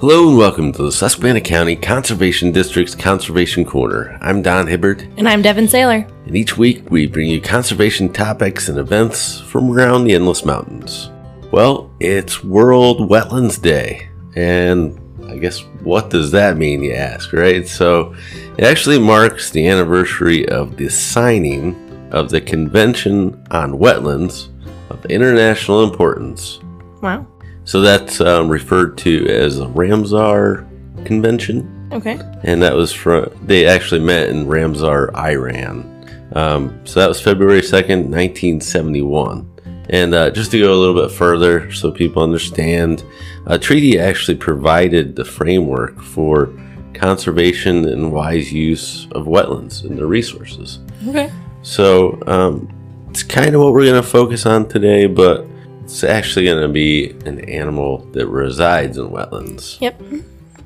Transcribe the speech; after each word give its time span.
Hello 0.00 0.28
and 0.28 0.38
welcome 0.38 0.72
to 0.72 0.82
the 0.84 0.92
Susquehanna 0.92 1.40
County 1.40 1.74
Conservation 1.74 2.52
District's 2.52 2.94
Conservation 2.94 3.64
Corner. 3.64 4.16
I'm 4.20 4.42
Don 4.42 4.66
Hibbert, 4.68 5.02
And 5.16 5.28
I'm 5.28 5.42
Devin 5.42 5.66
Saylor. 5.66 6.08
and 6.26 6.36
each 6.36 6.56
week 6.56 6.88
we 6.90 7.06
bring 7.06 7.28
you 7.28 7.40
conservation 7.40 8.12
topics 8.12 8.68
and 8.68 8.78
events 8.78 9.40
from 9.40 9.70
around 9.70 10.04
the 10.04 10.14
Endless 10.14 10.44
Mountains. 10.44 11.10
Well, 11.50 11.90
it's 11.98 12.44
World 12.44 13.10
Wetlands 13.10 13.60
Day, 13.60 14.08
and 14.36 14.98
I 15.28 15.36
guess 15.36 15.60
what 15.82 16.10
does 16.10 16.30
that 16.30 16.56
mean, 16.56 16.82
you 16.82 16.92
ask, 16.92 17.32
right? 17.32 17.66
So 17.66 18.14
it 18.56 18.64
actually 18.64 19.00
marks 19.00 19.50
the 19.50 19.66
anniversary 19.66 20.48
of 20.48 20.76
the 20.76 20.88
signing 20.90 21.74
of 22.12 22.30
the 22.30 22.40
Convention 22.40 23.44
on 23.50 23.72
Wetlands 23.72 24.48
of 24.90 25.04
International 25.06 25.82
Importance. 25.82 26.60
Wow. 27.02 27.26
So 27.68 27.82
that's 27.82 28.22
um, 28.22 28.48
referred 28.48 28.96
to 29.04 29.26
as 29.28 29.58
the 29.58 29.68
Ramsar 29.68 30.66
Convention, 31.04 31.90
Okay. 31.92 32.18
and 32.42 32.62
that 32.62 32.74
was 32.74 32.94
from 32.94 33.26
they 33.44 33.66
actually 33.66 34.00
met 34.00 34.30
in 34.30 34.46
Ramsar, 34.46 35.14
Iran. 35.14 35.84
Um, 36.32 36.80
so 36.86 36.98
that 37.00 37.08
was 37.10 37.20
February 37.20 37.62
second, 37.62 38.10
nineteen 38.10 38.62
seventy 38.62 39.02
one. 39.02 39.50
And 39.90 40.14
uh, 40.14 40.30
just 40.30 40.50
to 40.52 40.58
go 40.58 40.72
a 40.72 40.80
little 40.80 40.94
bit 40.94 41.14
further, 41.14 41.70
so 41.70 41.90
people 41.90 42.22
understand, 42.22 43.04
a 43.44 43.58
treaty 43.58 43.98
actually 43.98 44.38
provided 44.38 45.14
the 45.14 45.26
framework 45.26 46.00
for 46.00 46.50
conservation 46.94 47.84
and 47.86 48.10
wise 48.10 48.50
use 48.50 49.08
of 49.12 49.26
wetlands 49.26 49.84
and 49.84 49.98
their 49.98 50.06
resources. 50.06 50.78
Okay. 51.06 51.30
So 51.60 52.18
um, 52.26 52.66
it's 53.10 53.22
kind 53.22 53.54
of 53.54 53.60
what 53.60 53.74
we're 53.74 53.84
going 53.84 54.02
to 54.02 54.08
focus 54.08 54.46
on 54.46 54.68
today, 54.68 55.04
but 55.06 55.46
it's 55.88 56.04
actually 56.04 56.44
going 56.44 56.60
to 56.60 56.68
be 56.68 57.10
an 57.24 57.40
animal 57.48 57.98
that 58.12 58.26
resides 58.26 58.98
in 58.98 59.08
wetlands 59.08 59.80
Yep. 59.80 59.98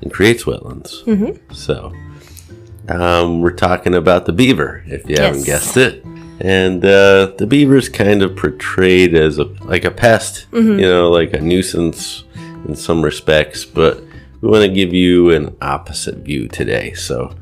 and 0.01 0.11
creates 0.11 0.43
wetlands. 0.43 1.01
Mm-hmm. 1.05 1.53
So 1.53 1.93
um, 2.89 3.39
we're 3.41 3.51
talking 3.55 3.95
about 3.95 4.25
the 4.25 4.33
beaver, 4.33 4.83
if 4.85 5.09
you 5.09 5.15
haven't 5.17 5.45
guessed 5.45 5.77
it. 5.77 6.03
And 6.41 6.83
uh, 6.83 7.27
the 7.37 7.45
beaver 7.47 7.77
is 7.77 7.87
kind 7.87 8.21
of 8.21 8.35
portrayed 8.35 9.15
as 9.15 9.37
a 9.39 9.45
like 9.63 9.85
a 9.85 9.91
pest, 9.91 10.47
Mm-hmm. 10.51 10.79
you 10.79 10.85
know, 10.87 11.09
like 11.09 11.33
a 11.33 11.39
nuisance 11.39 12.25
in 12.67 12.75
some 12.75 13.01
respects. 13.01 13.63
But 13.63 14.03
we 14.41 14.49
want 14.49 14.63
to 14.63 14.69
give 14.73 14.93
you 14.93 15.29
an 15.29 15.55
opposite 15.61 16.17
view 16.17 16.49
today. 16.49 16.93
So 16.95 17.33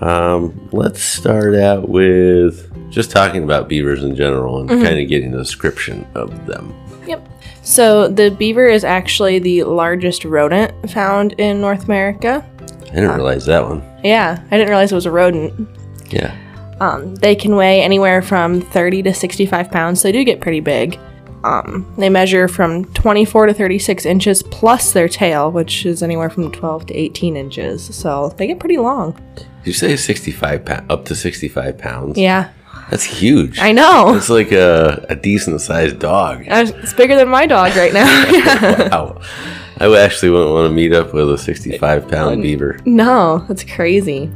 um, 0.00 0.68
let's 0.72 1.02
start 1.02 1.54
out 1.56 1.88
with 1.90 2.70
just 2.90 3.10
talking 3.10 3.44
about 3.44 3.68
beavers 3.68 4.02
in 4.02 4.16
general 4.16 4.60
and 4.60 4.70
Mm-hmm. 4.70 4.82
kind 4.82 4.98
of 4.98 5.08
getting 5.08 5.34
a 5.34 5.38
description 5.38 6.06
of 6.14 6.46
them. 6.46 6.72
Yep. 7.06 7.28
So 7.62 8.08
the 8.08 8.30
beaver 8.30 8.66
is 8.66 8.84
actually 8.84 9.38
the 9.38 9.64
largest 9.64 10.24
rodent 10.24 10.90
found 10.90 11.32
in 11.34 11.60
North 11.60 11.84
America. 11.84 12.44
I 12.60 12.94
didn't 12.94 13.14
realize 13.14 13.46
that 13.46 13.66
one. 13.66 13.82
Yeah, 14.04 14.42
I 14.50 14.56
didn't 14.56 14.68
realize 14.68 14.92
it 14.92 14.96
was 14.96 15.06
a 15.06 15.10
rodent. 15.10 15.68
Yeah. 16.10 16.36
Um, 16.80 17.14
they 17.16 17.36
can 17.36 17.54
weigh 17.54 17.80
anywhere 17.80 18.22
from 18.22 18.60
30 18.60 19.04
to 19.04 19.14
65 19.14 19.70
pounds, 19.70 20.00
so 20.00 20.08
they 20.08 20.12
do 20.12 20.24
get 20.24 20.40
pretty 20.40 20.60
big. 20.60 20.98
Um, 21.44 21.92
they 21.98 22.08
measure 22.08 22.48
from 22.48 22.84
24 22.94 23.46
to 23.46 23.54
36 23.54 24.06
inches 24.06 24.42
plus 24.42 24.92
their 24.92 25.08
tail, 25.08 25.50
which 25.50 25.86
is 25.86 26.02
anywhere 26.02 26.30
from 26.30 26.50
12 26.50 26.86
to 26.86 26.94
18 26.94 27.36
inches. 27.36 27.94
So 27.94 28.30
they 28.36 28.46
get 28.46 28.60
pretty 28.60 28.78
long. 28.78 29.12
Did 29.36 29.66
you 29.66 29.72
say 29.72 29.96
65 29.96 30.64
pounds, 30.64 30.86
up 30.90 31.04
to 31.06 31.14
65 31.14 31.78
pounds? 31.78 32.18
Yeah, 32.18 32.50
That's 32.90 33.04
huge. 33.04 33.58
I 33.58 33.72
know. 33.72 34.14
It's 34.14 34.28
like 34.28 34.52
a, 34.52 35.06
a 35.08 35.16
decent 35.16 35.60
sized 35.62 35.98
dog. 35.98 36.44
It's 36.46 36.92
bigger 36.92 37.16
than 37.16 37.28
my 37.28 37.46
dog 37.46 37.74
right 37.74 37.92
now. 37.92 38.04
wow. 38.92 39.20
I 39.80 39.98
actually 39.98 40.30
wouldn't 40.30 40.50
want 40.52 40.68
to 40.68 40.74
meet 40.74 40.92
up 40.92 41.14
with 41.14 41.30
a 41.30 41.38
65 41.38 42.08
pound 42.08 42.42
beaver. 42.42 42.78
No, 42.84 43.44
that's 43.48 43.64
crazy. 43.64 44.30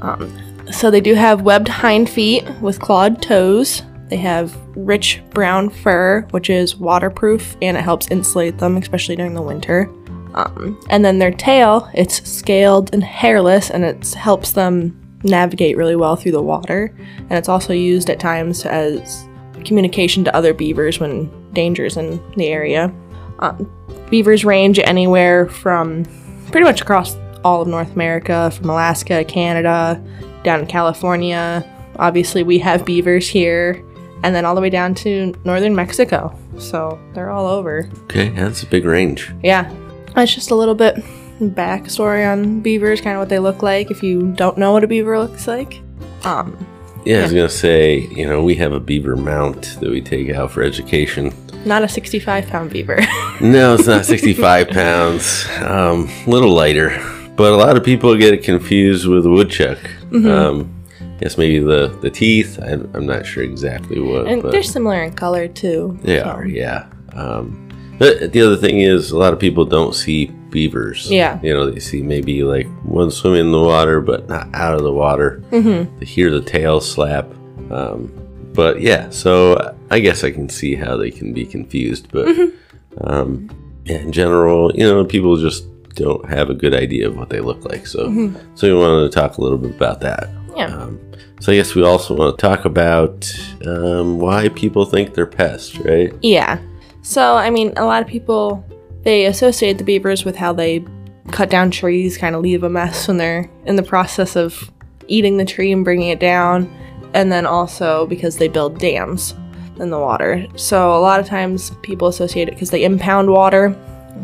Um, 0.00 0.32
so 0.72 0.90
they 0.90 1.00
do 1.00 1.14
have 1.14 1.42
webbed 1.42 1.68
hind 1.68 2.08
feet 2.08 2.48
with 2.60 2.80
clawed 2.80 3.20
toes. 3.22 3.82
They 4.08 4.16
have 4.16 4.56
rich 4.76 5.22
brown 5.30 5.70
fur, 5.70 6.22
which 6.30 6.50
is 6.50 6.76
waterproof 6.76 7.56
and 7.60 7.76
it 7.76 7.82
helps 7.82 8.10
insulate 8.10 8.58
them, 8.58 8.76
especially 8.76 9.16
during 9.16 9.34
the 9.34 9.42
winter. 9.42 9.90
Um, 10.34 10.80
and 10.90 11.04
then 11.04 11.18
their 11.18 11.30
tail, 11.30 11.90
it's 11.94 12.26
scaled 12.28 12.92
and 12.92 13.02
hairless, 13.02 13.70
and 13.70 13.84
it 13.84 14.12
helps 14.14 14.52
them 14.52 15.00
navigate 15.26 15.76
really 15.76 15.96
well 15.96 16.16
through 16.16 16.32
the 16.32 16.42
water. 16.42 16.94
And 17.18 17.32
it's 17.32 17.48
also 17.48 17.72
used 17.72 18.10
at 18.10 18.20
times 18.20 18.64
as 18.64 19.26
communication 19.64 20.24
to 20.24 20.34
other 20.34 20.54
beavers 20.54 21.00
when 21.00 21.30
danger's 21.52 21.96
in 21.96 22.22
the 22.36 22.46
area. 22.46 22.92
Um, 23.40 23.70
beavers 24.10 24.44
range 24.44 24.78
anywhere 24.78 25.48
from 25.48 26.04
pretty 26.50 26.64
much 26.64 26.80
across 26.80 27.16
all 27.44 27.62
of 27.62 27.68
North 27.68 27.92
America, 27.92 28.50
from 28.50 28.70
Alaska, 28.70 29.24
Canada, 29.24 30.02
down 30.42 30.60
to 30.60 30.66
California. 30.66 31.64
Obviously, 31.98 32.42
we 32.42 32.58
have 32.58 32.84
beavers 32.84 33.28
here, 33.28 33.82
and 34.22 34.34
then 34.34 34.44
all 34.44 34.54
the 34.54 34.60
way 34.60 34.70
down 34.70 34.94
to 34.94 35.34
northern 35.44 35.74
Mexico. 35.74 36.36
So 36.58 36.98
they're 37.14 37.30
all 37.30 37.46
over. 37.46 37.88
Okay, 38.04 38.30
that's 38.30 38.62
a 38.62 38.66
big 38.66 38.84
range. 38.84 39.32
Yeah, 39.42 39.72
that's 40.14 40.34
just 40.34 40.50
a 40.50 40.54
little 40.54 40.74
bit 40.74 40.96
backstory 41.40 42.30
on 42.30 42.60
beavers, 42.60 43.00
kind 43.00 43.16
of 43.16 43.20
what 43.20 43.28
they 43.28 43.38
look 43.38 43.62
like. 43.62 43.90
If 43.90 44.02
you 44.02 44.32
don't 44.32 44.58
know 44.58 44.72
what 44.72 44.84
a 44.84 44.86
beaver 44.86 45.18
looks 45.18 45.46
like, 45.46 45.80
um, 46.24 46.56
Yeah, 47.04 47.18
I 47.20 47.22
was 47.22 47.32
going 47.32 47.48
to 47.48 47.54
say, 47.54 47.98
you 48.10 48.26
know, 48.26 48.42
we 48.42 48.54
have 48.56 48.72
a 48.72 48.80
beaver 48.80 49.16
mount 49.16 49.76
that 49.80 49.90
we 49.90 50.00
take 50.00 50.30
out 50.30 50.50
for 50.50 50.62
education. 50.62 51.32
not 51.64 51.82
a 51.82 51.88
65 51.88 52.46
pound 52.48 52.70
beaver. 52.70 52.98
No, 53.40 53.74
it's 53.74 53.86
not 53.86 54.04
65 54.14 54.68
pounds. 54.68 55.44
Um, 55.60 56.08
a 56.26 56.30
little 56.30 56.52
lighter. 56.54 56.88
But 57.36 57.52
a 57.52 57.56
lot 57.56 57.76
of 57.76 57.84
people 57.84 58.16
get 58.16 58.32
it 58.32 58.42
confused 58.42 59.06
with 59.06 59.26
a 59.26 59.30
woodchuck. 59.30 59.76
Mm-hmm. 60.10 60.26
Um, 60.26 60.84
guess 61.20 61.36
maybe 61.36 61.58
the, 61.58 61.88
the 62.00 62.08
teeth. 62.08 62.58
I'm, 62.62 62.90
I'm 62.94 63.04
not 63.04 63.26
sure 63.26 63.42
exactly 63.42 64.00
what. 64.00 64.26
and 64.26 64.40
but 64.40 64.52
they're 64.52 64.62
similar 64.62 65.02
in 65.02 65.12
color 65.12 65.48
too. 65.48 65.98
they 66.02 66.18
so- 66.20 66.24
are, 66.24 66.46
yeah. 66.46 66.86
Um, 67.12 67.65
but 67.98 68.32
the 68.32 68.42
other 68.42 68.56
thing 68.56 68.80
is, 68.80 69.10
a 69.10 69.18
lot 69.18 69.32
of 69.32 69.38
people 69.38 69.64
don't 69.64 69.94
see 69.94 70.26
beavers. 70.26 71.10
Yeah. 71.10 71.40
You 71.42 71.52
know, 71.54 71.70
they 71.70 71.80
see 71.80 72.02
maybe 72.02 72.42
like 72.42 72.66
one 72.84 73.10
swimming 73.10 73.40
in 73.46 73.52
the 73.52 73.60
water, 73.60 74.00
but 74.00 74.28
not 74.28 74.48
out 74.54 74.74
of 74.74 74.82
the 74.82 74.92
water. 74.92 75.42
Mm-hmm. 75.50 75.98
They 75.98 76.06
hear 76.06 76.30
the 76.30 76.40
tail 76.42 76.80
slap. 76.80 77.26
Um, 77.70 78.12
but 78.54 78.80
yeah, 78.80 79.10
so 79.10 79.76
I 79.90 79.98
guess 80.00 80.24
I 80.24 80.30
can 80.30 80.48
see 80.48 80.74
how 80.74 80.96
they 80.96 81.10
can 81.10 81.32
be 81.32 81.44
confused. 81.44 82.08
But 82.12 82.26
Mm-hmm. 82.26 83.06
um, 83.06 83.50
yeah, 83.84 83.98
in 83.98 84.12
general, 84.12 84.72
you 84.74 84.84
know, 84.84 85.04
people 85.04 85.36
just 85.36 85.66
don't 85.94 86.28
have 86.28 86.50
a 86.50 86.54
good 86.54 86.74
idea 86.74 87.08
of 87.08 87.16
what 87.16 87.28
they 87.30 87.40
look 87.40 87.64
like. 87.64 87.86
So, 87.86 88.32
so 88.54 88.66
we 88.68 88.74
wanted 88.78 89.10
to 89.10 89.14
talk 89.14 89.38
a 89.38 89.40
little 89.42 89.58
bit 89.58 89.70
about 89.74 90.00
that. 90.00 90.24
Mm-hmm. 90.28 90.56
Yeah. 90.56 90.66
Um, 90.76 91.00
so 91.40 91.52
I 91.52 91.56
guess 91.56 91.74
we 91.74 91.82
also 91.84 92.14
want 92.16 92.38
to 92.38 92.40
talk 92.42 92.64
about 92.64 93.30
um, 93.66 94.18
why 94.18 94.48
people 94.50 94.86
think 94.86 95.12
they're 95.14 95.26
pests, 95.26 95.78
right? 95.80 96.12
Yeah. 96.22 96.58
So, 97.06 97.36
I 97.36 97.50
mean, 97.50 97.72
a 97.76 97.84
lot 97.84 98.02
of 98.02 98.08
people 98.08 98.64
they 99.04 99.26
associate 99.26 99.78
the 99.78 99.84
beavers 99.84 100.24
with 100.24 100.34
how 100.34 100.52
they 100.52 100.84
cut 101.30 101.48
down 101.48 101.70
trees, 101.70 102.18
kind 102.18 102.34
of 102.34 102.42
leave 102.42 102.64
a 102.64 102.68
mess 102.68 103.06
when 103.06 103.16
they're 103.16 103.48
in 103.64 103.76
the 103.76 103.82
process 103.84 104.34
of 104.34 104.72
eating 105.06 105.36
the 105.36 105.44
tree 105.44 105.70
and 105.70 105.84
bringing 105.84 106.08
it 106.08 106.18
down, 106.18 106.68
and 107.14 107.30
then 107.30 107.46
also 107.46 108.08
because 108.08 108.38
they 108.38 108.48
build 108.48 108.80
dams 108.80 109.36
in 109.78 109.90
the 109.90 109.98
water. 110.00 110.48
So, 110.56 110.96
a 110.96 110.98
lot 110.98 111.20
of 111.20 111.26
times 111.26 111.70
people 111.82 112.08
associate 112.08 112.48
it 112.48 112.54
because 112.54 112.70
they 112.70 112.82
impound 112.82 113.30
water. 113.30 113.72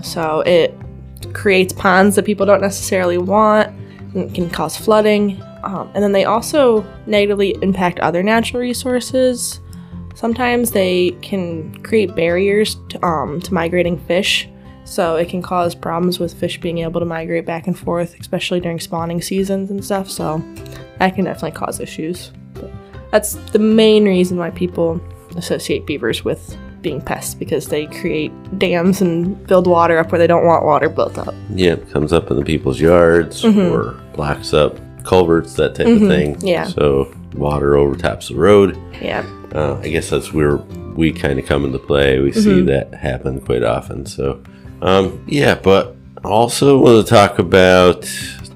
So, 0.03 0.41
it 0.41 0.75
creates 1.35 1.73
ponds 1.73 2.17
that 2.17 2.25
people 2.25 2.47
don't 2.47 2.61
necessarily 2.61 3.17
want 3.17 3.69
and 4.13 4.35
can 4.35 4.51
cause 4.51 4.77
flooding. 4.77 5.41
Um, 5.63 5.89
and 5.95 6.03
then 6.03 6.11
they 6.11 6.25
also 6.25 6.85
negatively 7.07 7.57
impact 7.63 8.01
other 8.01 8.25
natural 8.25 8.61
resources. 8.61 9.61
Sometimes 10.23 10.71
they 10.71 11.11
can 11.21 11.83
create 11.83 12.15
barriers 12.15 12.77
to, 12.91 13.05
um, 13.05 13.41
to 13.41 13.53
migrating 13.53 13.99
fish, 13.99 14.49
so 14.85 15.17
it 15.17 15.29
can 15.29 15.43
cause 15.43 15.75
problems 15.75 16.21
with 16.21 16.33
fish 16.33 16.61
being 16.61 16.79
able 16.79 17.01
to 17.01 17.07
migrate 17.07 17.45
back 17.45 17.67
and 17.67 17.77
forth, 17.77 18.15
especially 18.21 18.61
during 18.61 18.79
spawning 18.79 19.21
seasons 19.21 19.69
and 19.69 19.85
stuff. 19.85 20.09
So 20.09 20.41
that 21.01 21.17
can 21.17 21.25
definitely 21.25 21.59
cause 21.59 21.81
issues. 21.81 22.31
But 22.55 22.71
that's 23.11 23.35
the 23.51 23.59
main 23.59 24.05
reason 24.05 24.39
why 24.39 24.51
people 24.51 25.01
associate 25.37 25.87
beavers 25.87 26.25
with 26.25 26.57
being 26.83 27.01
pests 27.01 27.35
because 27.35 27.67
they 27.67 27.87
create 27.87 28.31
dams 28.61 29.01
and 29.01 29.45
build 29.49 29.67
water 29.67 29.99
up 29.99 30.13
where 30.13 30.21
they 30.21 30.29
don't 30.29 30.47
want 30.47 30.65
water 30.65 30.89
built 30.89 31.19
up. 31.19 31.35
Yeah, 31.53 31.73
it 31.73 31.91
comes 31.91 32.13
up 32.13 32.31
in 32.31 32.37
the 32.37 32.45
people's 32.45 32.81
yards 32.81 33.45
or 33.45 34.01
blocks 34.15 34.55
up 34.55 34.79
culverts, 35.03 35.55
that 35.55 35.75
type 35.75 35.89
of 35.89 35.99
thing. 35.99 36.37
Mm-hmm. 36.37 36.47
yeah. 36.47 36.67
So 36.67 37.13
water 37.35 37.77
overtops 37.77 38.29
the 38.29 38.37
road. 38.37 38.79
Yeah. 39.01 39.25
Uh, 39.55 39.79
I 39.79 39.89
guess 39.89 40.11
that's 40.11 40.33
where 40.33 40.57
we 40.57 41.13
kind 41.13 41.39
of 41.39 41.47
come 41.47 41.65
into 41.65 41.79
play. 41.79 42.21
We 42.21 42.33
see 42.33 42.63
that 42.63 42.95
happen 42.95 43.41
quite 43.41 43.63
often. 43.63 44.07
So, 44.07 44.43
um, 44.81 45.25
yeah, 45.27 45.55
but 45.55 45.97
also 46.25 46.79
want 46.79 47.07
to 47.07 47.11
talk 47.11 47.39
about 47.39 48.05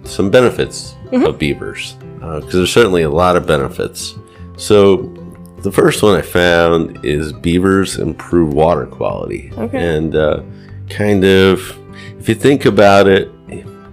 some 0.05 0.31
benefits 0.31 0.95
of 1.13 1.39
beavers 1.39 1.95
because 2.21 2.53
there's 2.53 2.73
certainly 2.73 3.03
a 3.03 3.11
lot 3.11 3.37
of 3.37 3.47
benefits. 3.47 4.15
So, 4.57 5.13
the 5.59 5.73
first 5.73 6.03
one 6.03 6.17
I 6.17 6.23
found 6.23 7.05
is 7.05 7.33
beavers 7.33 7.99
improve 7.99 8.53
water 8.55 8.87
quality. 8.87 9.53
Okay. 9.57 9.97
And 9.97 10.15
uh, 10.15 10.43
kind 10.89 11.25
of 11.25 11.77
if 12.19 12.29
you 12.29 12.35
think 12.35 12.65
about 12.65 13.09
it, 13.09 13.31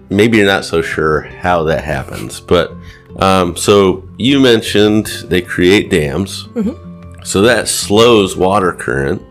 maybe 0.09 0.37
you're 0.37 0.47
not 0.47 0.65
so 0.65 0.81
sure 0.81 1.21
how 1.21 1.63
that 1.63 1.83
happens. 1.83 2.39
But 2.39 2.71
um, 3.17 3.55
so 3.55 4.07
you 4.17 4.39
mentioned 4.39 5.07
they 5.25 5.41
create 5.41 5.89
dams. 5.89 6.47
So 7.23 7.41
that 7.43 7.67
slows 7.69 8.35
water 8.35 8.73
current 8.73 9.21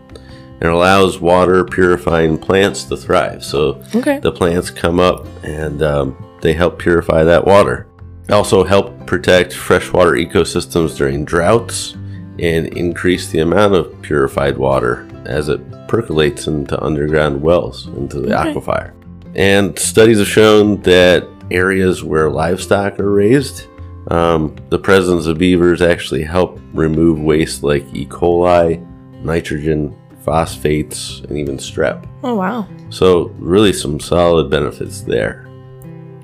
and 0.61 0.71
allows 0.71 1.19
water 1.19 1.63
purifying 1.65 2.37
plants 2.37 2.85
to 2.85 2.97
thrive. 2.97 3.43
So 3.43 3.81
Okay. 3.95 4.19
the 4.19 4.31
plants 4.31 4.69
come 4.71 4.99
up 4.99 5.27
and 5.43 5.83
um, 5.83 6.15
they 6.41 6.53
help 6.53 6.79
purify 6.79 7.23
that 7.23 7.45
water. 7.45 7.87
Also 8.29 8.63
help 8.63 9.05
protect 9.05 9.53
freshwater 9.53 10.13
ecosystems 10.13 10.97
during 10.97 11.23
droughts 11.25 11.93
and 12.39 12.67
increase 12.67 13.29
the 13.29 13.39
amount 13.39 13.75
of 13.75 14.01
purified 14.01 14.57
water 14.57 15.07
as 15.25 15.49
it 15.49 15.61
percolates 15.87 16.47
into 16.47 16.81
underground 16.83 17.41
wells 17.41 17.87
into 17.97 18.19
the 18.21 18.33
Okay. 18.39 18.53
aquifer. 18.53 18.91
And 19.35 19.77
studies 19.77 20.17
have 20.19 20.27
shown 20.27 20.81
that 20.81 21.27
areas 21.51 22.03
where 22.03 22.29
livestock 22.29 22.99
are 22.99 23.11
raised, 23.11 23.67
um, 24.13 24.55
the 24.69 24.77
presence 24.77 25.25
of 25.25 25.37
beavers 25.37 25.81
actually 25.81 26.23
help 26.23 26.59
remove 26.73 27.19
waste 27.19 27.63
like 27.63 27.83
E. 27.93 28.05
coli, 28.05 28.79
nitrogen, 29.23 29.95
phosphates, 30.23 31.19
and 31.21 31.37
even 31.37 31.57
strep. 31.57 32.07
Oh 32.23 32.35
wow. 32.35 32.67
So, 32.89 33.29
really, 33.39 33.73
some 33.73 33.99
solid 33.99 34.49
benefits 34.49 35.01
there. 35.01 35.47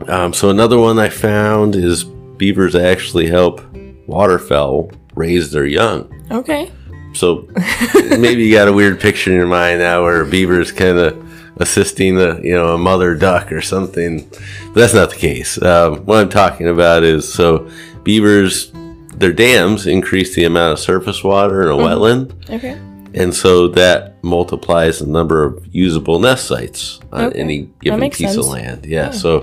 Um, 0.08 0.34
so, 0.34 0.50
another 0.50 0.78
one 0.78 1.00
I 1.00 1.10
found 1.10 1.76
is 1.76 2.04
beavers 2.04 2.76
actually 2.76 3.28
help 3.28 3.62
waterfowl 4.08 4.92
raise 5.16 5.52
their 5.52 5.66
young. 5.66 6.14
Okay. 6.32 6.72
So, 7.14 7.50
maybe 8.20 8.44
you 8.44 8.54
got 8.54 8.68
a 8.68 8.74
weird 8.74 9.00
picture 9.00 9.32
in 9.32 9.38
your 9.38 9.48
mind 9.48 9.80
now 9.80 10.04
where 10.04 10.26
beaver's 10.26 10.72
kind 10.72 10.98
of 11.00 11.29
assisting 11.60 12.18
a 12.20 12.40
you 12.42 12.54
know 12.54 12.74
a 12.74 12.78
mother 12.78 13.16
duck 13.16 13.52
or 13.52 13.62
something, 13.62 14.28
but 14.30 14.74
that's 14.76 14.94
not 14.94 15.10
the 15.10 15.16
case. 15.16 15.62
Um, 15.62 16.06
what 16.06 16.20
I'm 16.20 16.30
talking 16.30 16.68
about 16.68 17.04
is 17.04 17.32
so 17.32 17.70
beavers, 18.04 18.72
their 19.16 19.34
dams 19.34 19.86
increase 19.88 20.36
the 20.36 20.46
amount 20.46 20.74
of 20.74 20.80
surface 20.80 21.24
water 21.24 21.62
in 21.64 21.68
a 21.70 21.74
wetland, 21.74 22.34
Okay. 22.50 22.78
and 23.14 23.34
so 23.34 23.68
that 23.70 24.24
multiplies 24.24 25.00
the 25.00 25.08
number 25.08 25.44
of 25.44 25.66
usable 25.74 26.20
nest 26.20 26.46
sites 26.48 27.00
on 27.12 27.26
Okay. 27.26 27.40
any 27.40 27.70
given 27.82 28.00
piece 28.10 28.36
of 28.36 28.44
sense. 28.46 28.48
land. 28.48 28.86
Yeah, 28.86 29.12
so 29.12 29.40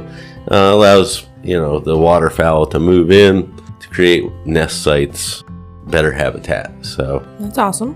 uh, 0.51 0.55
allows 0.75 1.27
you 1.45 1.59
know 1.59 1.79
the 1.81 1.97
waterfowl 1.97 2.67
to 2.67 2.79
move 2.81 3.11
in 3.11 3.53
to 3.81 3.89
create 3.89 4.25
nest 4.47 4.83
sites, 4.83 5.45
better 5.89 6.11
habitat. 6.13 6.73
So 6.83 7.23
That's 7.39 7.59
awesome. 7.59 7.95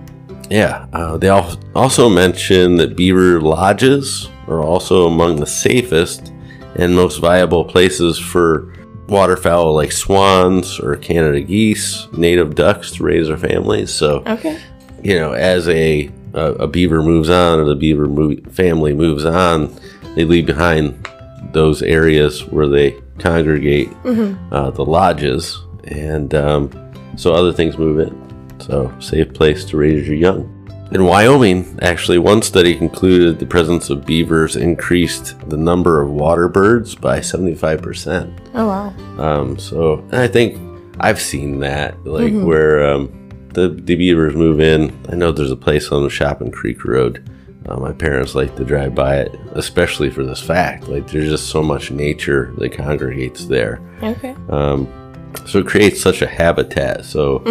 Yeah, 0.51 0.87
uh, 0.93 1.17
they 1.17 1.29
al- 1.29 1.59
also 1.75 2.09
mention 2.09 2.77
that 2.77 2.97
beaver 2.97 3.41
lodges 3.41 4.29
are 4.49 4.63
also 4.63 5.07
among 5.07 5.37
the 5.37 5.47
safest 5.47 6.33
and 6.77 6.95
most 6.95 7.19
viable 7.19 7.65
places 7.65 8.19
for 8.19 8.75
waterfowl 9.09 9.75
like 9.75 9.91
swans 9.93 10.79
or 10.81 10.97
Canada 10.97 11.41
geese, 11.41 12.07
native 12.13 12.55
ducks 12.55 12.91
to 12.93 13.03
raise 13.03 13.29
their 13.29 13.37
families. 13.37 13.93
So 13.93 14.23
Okay. 14.27 14.59
you 15.03 15.15
know, 15.19 15.33
as 15.33 15.69
a 15.69 16.11
a, 16.33 16.53
a 16.55 16.67
beaver 16.69 17.03
moves 17.03 17.29
on 17.29 17.59
or 17.59 17.65
the 17.65 17.75
beaver 17.75 18.07
family 18.53 18.95
moves 18.95 19.25
on, 19.25 19.75
they 20.15 20.25
leave 20.25 20.47
behind 20.47 21.09
those 21.53 21.83
areas 21.83 22.45
where 22.47 22.69
they 22.69 22.95
congregate, 23.19 23.89
uh, 24.05 24.71
the 24.71 24.85
lodges, 24.85 25.59
and 25.85 26.33
um, 26.35 26.71
so 27.17 27.33
other 27.35 27.53
things 27.53 27.77
move 27.77 27.99
in. 27.99 28.30
So, 28.61 28.93
safe 29.01 29.33
place 29.33 29.65
to 29.67 29.77
raise 29.77 30.07
your 30.07 30.17
young. 30.17 30.57
In 30.93 31.05
Wyoming, 31.05 31.79
actually, 31.83 32.19
one 32.19 32.43
study 32.43 32.75
concluded 32.75 33.39
the 33.39 33.47
presence 33.47 33.91
of 33.91 34.05
beavers 34.05 34.57
increased 34.57 35.39
the 35.49 35.57
number 35.57 36.03
of 36.03 36.11
water 36.11 36.49
birds 36.49 36.97
by 36.97 37.21
75%. 37.21 38.51
Oh 38.55 38.67
wow. 38.67 38.89
Um, 39.17 39.57
so 39.57 40.01
and 40.11 40.17
I 40.17 40.27
think 40.27 40.59
I've 40.99 41.21
seen 41.21 41.61
that, 41.61 42.05
like 42.05 42.35
where 42.35 42.85
um, 42.93 43.31
the, 43.55 43.69
the 43.69 43.95
beavers 43.95 44.35
move 44.35 44.59
in. 44.59 44.93
I 45.09 45.15
know 45.15 45.31
there's 45.31 45.53
a 45.53 45.57
place 45.57 45.93
on 45.93 46.03
the 46.03 46.11
Shopping 46.11 46.51
Creek 46.51 46.85
Road. 46.85 47.25
Uh, 47.67 47.77
my 47.77 47.93
parents 47.93 48.35
like 48.35 48.57
to 48.57 48.65
drive 48.65 48.93
by 48.93 49.19
it, 49.19 49.33
especially 49.53 50.11
for 50.11 50.25
this 50.25 50.41
fact. 50.41 50.89
Like 50.89 51.07
there's 51.07 51.29
just 51.29 51.51
so 51.51 51.63
much 51.63 51.93
nature 51.93 52.53
that 52.59 52.73
congregates 52.73 53.45
there. 53.45 53.81
Okay. 54.03 54.35
Um, 54.49 54.89
so 55.51 55.59
it 55.59 55.67
creates 55.67 56.01
such 56.01 56.23
a 56.23 56.27
habitat. 56.27 57.05
So 57.05 57.43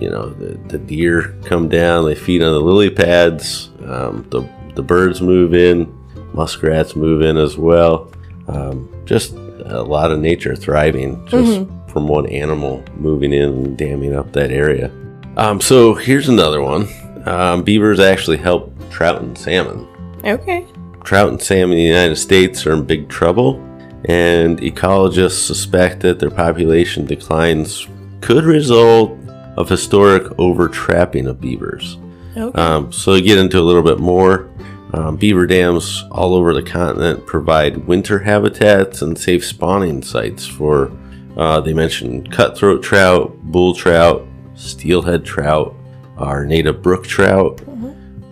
you 0.00 0.08
know 0.10 0.30
the, 0.30 0.58
the 0.68 0.78
deer 0.78 1.34
come 1.44 1.68
down, 1.68 2.04
they 2.06 2.14
feed 2.14 2.42
on 2.42 2.52
the 2.52 2.60
lily 2.60 2.90
pads. 2.90 3.70
Um, 3.84 4.26
the 4.30 4.48
the 4.74 4.82
birds 4.82 5.20
move 5.20 5.54
in, 5.54 5.92
muskrats 6.32 6.96
move 6.96 7.22
in 7.22 7.36
as 7.36 7.56
well. 7.58 8.10
Um, 8.48 8.88
just 9.04 9.32
a 9.34 9.82
lot 9.82 10.10
of 10.10 10.18
nature 10.18 10.56
thriving 10.56 11.24
just 11.26 11.66
from 11.92 12.08
one 12.08 12.26
animal 12.26 12.82
moving 12.96 13.32
in 13.32 13.42
and 13.42 13.78
damming 13.78 14.14
up 14.14 14.32
that 14.32 14.50
area. 14.50 14.90
Um, 15.36 15.60
so 15.60 15.94
here's 15.94 16.28
another 16.28 16.60
one. 16.62 16.88
Um, 17.26 17.62
beavers 17.62 18.00
actually 18.00 18.38
help 18.38 18.72
trout 18.90 19.22
and 19.22 19.36
salmon 19.38 19.86
Okay. 20.24 20.66
trout 21.04 21.28
and 21.28 21.40
salmon 21.40 21.72
in 21.78 21.84
the 21.84 21.88
United 21.88 22.16
States 22.16 22.66
are 22.66 22.72
in 22.72 22.84
big 22.84 23.08
trouble, 23.08 23.60
and 24.06 24.58
ecologists 24.60 25.46
suspect 25.46 26.00
that 26.00 26.18
their 26.18 26.30
population 26.30 27.06
declines 27.06 27.86
could 28.20 28.44
result 28.44 29.18
of 29.56 29.68
historic 29.68 30.38
overtrapping 30.38 31.26
of 31.26 31.40
beavers. 31.40 31.98
Okay. 32.36 32.58
Um, 32.58 32.90
so 32.92 33.14
to 33.14 33.22
get 33.22 33.38
into 33.38 33.58
a 33.58 33.62
little 33.62 33.82
bit 33.82 33.98
more, 33.98 34.50
um, 34.94 35.16
beaver 35.16 35.46
dams 35.46 36.04
all 36.10 36.34
over 36.34 36.52
the 36.52 36.62
continent 36.62 37.26
provide 37.26 37.86
winter 37.86 38.18
habitats 38.18 39.02
and 39.02 39.18
safe 39.18 39.44
spawning 39.44 40.02
sites 40.02 40.46
for. 40.46 40.92
Uh, 41.34 41.60
they 41.62 41.72
mentioned 41.72 42.30
cutthroat 42.30 42.82
trout, 42.82 43.34
bull 43.44 43.74
trout, 43.74 44.26
steelhead 44.54 45.24
trout, 45.24 45.74
our 46.18 46.44
native 46.44 46.82
brook 46.82 47.06
trout, 47.06 47.58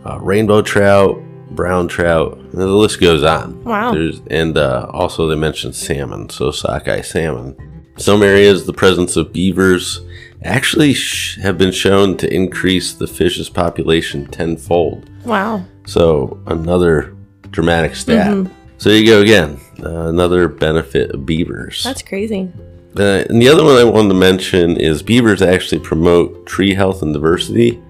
uh, 0.05 0.19
rainbow 0.21 0.61
trout, 0.61 1.19
brown 1.51 1.89
trout, 1.89 2.39
and 2.39 2.53
the 2.53 2.67
list 2.67 3.01
goes 3.01 3.23
on. 3.23 3.63
Wow. 3.65 3.93
There's 3.93 4.21
and 4.31 4.57
uh, 4.57 4.87
also 4.93 5.27
they 5.29 5.37
mentioned 5.37 5.75
salmon, 5.75 6.29
so 6.31 6.51
sockeye 6.51 7.01
salmon. 7.03 7.57
Some 7.97 8.23
areas, 8.23 8.65
the 8.67 8.73
presence 8.73 9.17
of 9.17 9.33
beavers 9.33 10.01
actually 10.43 10.95
sh- 10.95 11.37
have 11.39 11.59
been 11.59 11.73
shown 11.73 12.17
to 12.17 12.33
increase 12.35 12.95
the 12.95 13.07
fish's 13.07 13.51
population 13.51 14.27
tenfold. 14.27 15.11
wow. 15.25 15.65
So 15.87 16.41
another 16.47 17.15
dramatic 17.51 17.97
stat. 17.97 18.47
So 18.79 18.91
you 18.91 19.05
go 19.05 19.21
again, 19.21 19.61
uh, 19.83 20.07
another 20.07 20.49
benefit 20.49 21.11
of 21.11 21.27
beavers. 21.27 21.83
That's 21.83 22.01
crazy. 22.03 22.51
Uh, 22.97 23.25
and 23.29 23.43
the 23.43 23.49
other 23.49 23.65
one 23.65 23.77
I 23.77 23.85
wanted 23.85 24.09
to 24.11 24.15
mention 24.15 24.77
is 24.77 25.03
beavers 25.03 25.43
actually 25.43 25.81
promote 25.81 26.47
tree 26.47 26.75
health 26.75 27.03
and 27.03 27.13
diversity. 27.13 27.81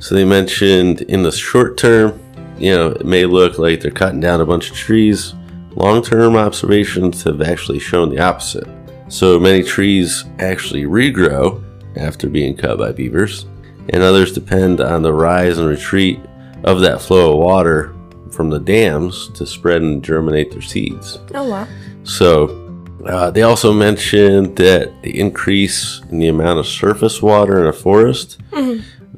So 0.00 0.14
they 0.14 0.24
mentioned 0.24 1.00
in 1.02 1.22
the 1.22 1.32
short 1.32 1.78
term, 1.78 2.20
you 2.58 2.74
know, 2.74 2.88
it 2.90 3.06
may 3.06 3.24
look 3.24 3.58
like 3.58 3.80
they're 3.80 3.90
cutting 3.90 4.20
down 4.20 4.40
a 4.40 4.46
bunch 4.46 4.70
of 4.70 4.76
trees. 4.76 5.34
Long 5.72 6.02
term 6.02 6.36
observations 6.36 7.22
have 7.24 7.42
actually 7.42 7.78
shown 7.78 8.10
the 8.10 8.18
opposite. 8.18 8.66
So 9.08 9.38
many 9.38 9.62
trees 9.62 10.24
actually 10.38 10.84
regrow 10.84 11.64
after 11.96 12.28
being 12.28 12.56
cut 12.56 12.78
by 12.78 12.92
beavers, 12.92 13.46
and 13.90 14.02
others 14.02 14.32
depend 14.32 14.80
on 14.80 15.02
the 15.02 15.12
rise 15.12 15.58
and 15.58 15.68
retreat 15.68 16.20
of 16.64 16.80
that 16.80 17.00
flow 17.00 17.32
of 17.32 17.38
water 17.38 17.94
from 18.30 18.50
the 18.50 18.58
dams 18.58 19.30
to 19.30 19.46
spread 19.46 19.82
and 19.82 20.02
germinate 20.02 20.50
their 20.50 20.62
seeds. 20.62 21.18
Oh 21.34 21.48
wow. 21.48 21.68
So 22.02 22.68
uh, 23.06 23.30
they 23.30 23.42
also 23.42 23.72
mentioned 23.72 24.56
that 24.56 25.02
the 25.02 25.18
increase 25.18 26.00
in 26.10 26.18
the 26.18 26.28
amount 26.28 26.58
of 26.58 26.66
surface 26.66 27.22
water 27.22 27.60
in 27.60 27.66
a 27.66 27.72
forest 27.72 28.38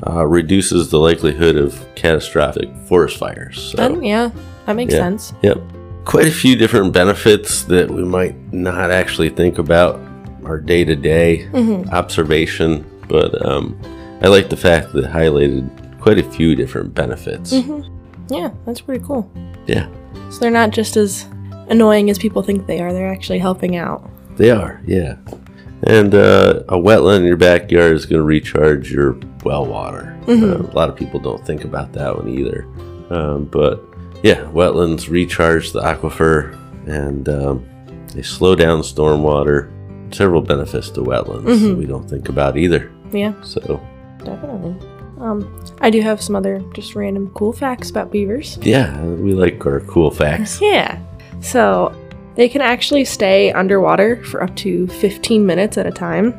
uh, 0.06 0.26
reduces 0.26 0.90
the 0.90 0.98
likelihood 0.98 1.56
of 1.56 1.84
catastrophic 1.94 2.68
forest 2.86 3.16
fires. 3.18 3.60
So, 3.70 3.76
Then 3.76 4.02
yeah, 4.02 4.30
that 4.66 4.74
makes 4.76 4.94
Yeah. 4.94 5.00
sense. 5.00 5.32
yep, 5.42 5.58
quite 6.04 6.26
a 6.26 6.30
few 6.32 6.56
different 6.56 6.92
benefits 6.92 7.64
that 7.64 7.90
we 7.90 8.04
might 8.04 8.34
not 8.52 8.90
actually 8.90 9.28
think 9.30 9.58
about 9.58 10.00
our 10.44 10.58
day 10.58 10.84
to 10.84 10.96
day 10.96 11.46
observation, 11.92 12.84
but 13.08 13.44
um, 13.46 13.78
I 14.22 14.28
like 14.28 14.48
the 14.48 14.56
fact 14.56 14.92
that 14.92 15.04
it 15.04 15.10
highlighted 15.10 15.68
quite 16.00 16.18
a 16.18 16.22
few 16.22 16.56
different 16.56 16.94
benefits. 16.94 17.52
Yeah, 18.28 18.50
that's 18.64 18.80
pretty 18.80 19.04
cool. 19.04 19.30
Yeah, 19.66 19.88
So 20.30 20.38
they're 20.40 20.50
not 20.50 20.70
just 20.70 20.96
as 20.96 21.26
annoying 21.68 22.10
as 22.10 22.18
people 22.18 22.42
think 22.42 22.66
they 22.66 22.80
are. 22.80 22.92
They're 22.92 23.12
actually 23.12 23.38
helping 23.38 23.76
out. 23.76 24.08
They 24.36 24.50
are, 24.50 24.80
yeah. 24.86 25.16
And 25.82 26.14
uh, 26.14 26.62
a 26.68 26.74
wetland 26.76 27.20
in 27.20 27.24
your 27.24 27.36
backyard 27.36 27.92
is 27.92 28.04
going 28.06 28.18
to 28.20 28.24
recharge 28.24 28.92
your 28.92 29.18
well 29.44 29.64
water. 29.66 30.18
Uh, 30.28 30.32
a 30.58 30.74
lot 30.76 30.88
of 30.88 30.96
people 30.96 31.18
don't 31.20 31.44
think 31.46 31.64
about 31.64 31.92
that 31.94 32.14
one 32.16 32.28
either. 32.28 32.64
Um, 33.10 33.46
but 33.46 33.82
yeah, 34.22 34.42
wetlands 34.52 35.08
recharge 35.08 35.72
the 35.72 35.80
aquifer 35.80 36.54
and 36.86 37.28
um, 37.28 37.66
they 38.14 38.22
slow 38.22 38.54
down 38.54 38.80
stormwater. 38.82 39.70
Several 40.14 40.42
benefits 40.42 40.90
to 40.90 41.00
wetlands 41.02 41.60
that 41.68 41.76
we 41.76 41.86
don't 41.86 42.08
think 42.10 42.28
about 42.28 42.56
either. 42.56 42.90
Yeah, 43.12 43.32
So, 43.42 43.80
definitely. 44.24 44.74
Um, 45.20 45.64
I 45.80 45.88
do 45.90 46.00
have 46.00 46.20
some 46.20 46.34
other 46.34 46.60
just 46.74 46.94
random 46.96 47.30
cool 47.34 47.52
facts 47.52 47.90
about 47.90 48.10
beavers. 48.10 48.58
Yeah, 48.62 49.00
we 49.04 49.34
like 49.34 49.64
our 49.66 49.80
cool 49.80 50.10
facts. 50.10 50.60
Yeah. 50.62 50.98
So 51.40 51.94
they 52.36 52.48
can 52.48 52.60
actually 52.60 53.04
stay 53.04 53.52
underwater 53.52 54.22
for 54.24 54.42
up 54.42 54.54
to 54.56 54.86
15 54.88 55.44
minutes 55.46 55.76
at 55.78 55.86
a 55.86 55.90
time. 55.90 56.32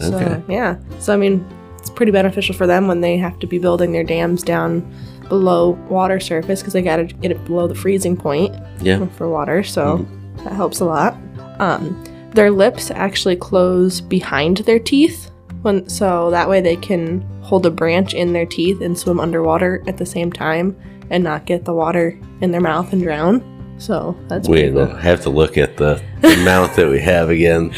So, 0.00 0.14
Okay. 0.16 0.42
yeah. 0.48 0.76
So, 0.98 1.14
I 1.14 1.16
mean, 1.16 1.44
it's 1.78 1.90
pretty 1.90 2.12
beneficial 2.12 2.54
for 2.54 2.66
them 2.66 2.86
when 2.86 3.00
they 3.00 3.16
have 3.16 3.38
to 3.40 3.46
be 3.46 3.58
building 3.58 3.92
their 3.92 4.04
dams 4.04 4.42
down 4.42 4.84
below 5.28 5.70
water 5.88 6.20
surface 6.20 6.60
because 6.60 6.72
they 6.74 6.82
got 6.82 6.96
to 6.96 7.04
get 7.04 7.30
it 7.30 7.44
below 7.46 7.66
the 7.66 7.74
freezing 7.74 8.16
point 8.16 8.54
Yeah. 8.80 9.04
for 9.16 9.28
water. 9.28 9.62
So, 9.62 10.06
that 10.44 10.52
helps 10.52 10.80
a 10.80 10.84
lot. 10.84 11.16
Um, 11.58 12.02
their 12.34 12.50
lips 12.50 12.90
actually 12.90 13.36
close 13.36 14.00
behind 14.00 14.58
their 14.58 14.78
teeth. 14.78 15.30
When, 15.62 15.88
so 15.88 16.30
that 16.30 16.48
way 16.48 16.60
they 16.60 16.76
can 16.76 17.22
hold 17.40 17.64
a 17.66 17.70
branch 17.70 18.12
in 18.14 18.32
their 18.34 18.46
teeth 18.46 18.80
and 18.82 18.96
swim 18.96 19.18
underwater 19.18 19.82
at 19.88 19.96
the 19.96 20.06
same 20.06 20.30
time 20.30 20.76
and 21.10 21.24
not 21.24 21.46
get 21.46 21.64
the 21.64 21.72
water 21.72 22.16
in 22.42 22.50
their 22.52 22.60
mouth 22.60 22.92
and 22.92 23.02
drown. 23.02 23.42
So 23.78 24.16
that's 24.28 24.48
pretty 24.48 24.72
cool. 24.72 24.86
have 24.86 25.20
to 25.22 25.30
look 25.30 25.58
at 25.58 25.76
the, 25.76 26.02
the 26.22 26.36
mount 26.44 26.74
that 26.76 26.88
we 26.88 26.98
have 27.00 27.28
again. 27.30 27.72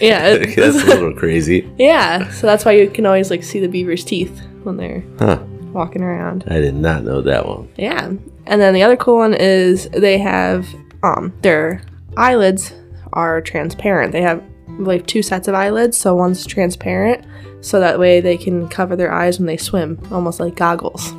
Yeah, 0.00 0.36
That's 0.36 0.82
a 0.82 0.86
little 0.86 1.14
crazy. 1.16 1.68
yeah. 1.78 2.30
So 2.30 2.46
that's 2.46 2.64
why 2.64 2.72
you 2.72 2.88
can 2.88 3.04
always 3.06 3.30
like 3.30 3.42
see 3.42 3.58
the 3.60 3.66
beaver's 3.68 4.04
teeth 4.04 4.40
when 4.62 4.76
they're 4.76 5.02
Huh. 5.18 5.42
walking 5.72 6.02
around. 6.02 6.44
I 6.48 6.60
did 6.60 6.74
not 6.74 7.04
know 7.04 7.20
that 7.22 7.46
one. 7.46 7.68
Yeah. 7.76 8.06
And 8.46 8.60
then 8.60 8.74
the 8.74 8.82
other 8.82 8.96
cool 8.96 9.16
one 9.16 9.34
is 9.34 9.88
they 9.90 10.18
have 10.18 10.66
um 11.02 11.32
their 11.42 11.82
eyelids 12.16 12.72
are 13.12 13.40
transparent. 13.40 14.12
They 14.12 14.22
have 14.22 14.42
like 14.78 15.06
two 15.06 15.22
sets 15.22 15.48
of 15.48 15.54
eyelids, 15.54 15.98
so 15.98 16.14
one's 16.14 16.46
transparent 16.46 17.24
so 17.60 17.80
that 17.80 17.98
way 17.98 18.20
they 18.20 18.36
can 18.38 18.68
cover 18.68 18.96
their 18.96 19.12
eyes 19.12 19.38
when 19.38 19.46
they 19.46 19.56
swim, 19.56 20.00
almost 20.10 20.38
like 20.40 20.54
goggles. 20.54 21.12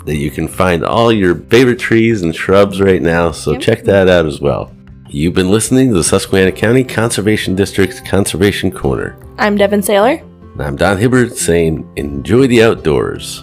that 0.04 0.16
you 0.16 0.30
can 0.30 0.48
find 0.48 0.84
all 0.84 1.12
your 1.12 1.34
favorite 1.34 1.78
trees 1.78 2.22
and 2.22 2.34
shrubs 2.34 2.80
right 2.80 3.02
now, 3.02 3.30
so 3.30 3.52
Yep. 3.52 3.60
check 3.60 3.84
that 3.84 4.08
out 4.08 4.26
as 4.26 4.40
well. 4.40 4.72
You've 5.10 5.34
been 5.34 5.50
listening 5.50 5.88
to 5.88 5.94
the 5.94 6.04
Susquehanna 6.04 6.52
County 6.52 6.84
Conservation 6.84 7.54
District's 7.54 8.00
Conservation 8.00 8.70
Corner. 8.70 9.16
I'm 9.38 9.56
Devin 9.56 9.80
Saylor. 9.80 10.22
And 10.54 10.62
I'm 10.62 10.76
Don 10.76 10.98
Hibbert 10.98 11.36
saying, 11.36 11.88
enjoy 11.96 12.46
the 12.46 12.62
outdoors. 12.62 13.42